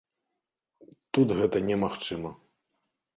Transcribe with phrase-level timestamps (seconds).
[1.17, 2.31] Тут гэта не магчыма.